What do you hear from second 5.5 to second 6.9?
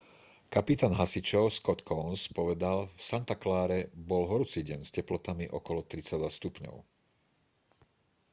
okolo 32 stupňov